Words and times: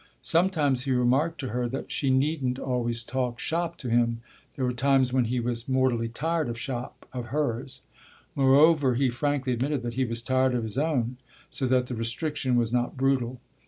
Sometimes 0.23 0.85
he 0.85 0.91
remarked 0.91 1.39
to 1.41 1.49
her 1.49 1.69
that 1.69 1.91
she 1.91 2.09
needn't 2.09 2.57
always 2.57 3.03
talk 3.03 3.37
"shop" 3.37 3.77
to 3.77 3.87
him: 3.87 4.21
there 4.55 4.65
were 4.65 4.73
times 4.73 5.13
when 5.13 5.25
he 5.25 5.39
was 5.39 5.69
mortally 5.69 6.09
tired 6.09 6.49
of 6.49 6.57
shop 6.57 7.07
of 7.13 7.27
hers. 7.27 7.83
Moreover, 8.33 8.95
he 8.95 9.11
frankly 9.11 9.53
admitted 9.53 9.83
that 9.83 9.93
he 9.93 10.05
was 10.05 10.23
tired 10.23 10.55
of 10.55 10.63
his 10.63 10.79
own, 10.79 11.17
so 11.51 11.67
that 11.67 11.85
the 11.85 11.93
restriction 11.93 12.55
was 12.55 12.73
not 12.73 12.97
brutal. 12.97 13.39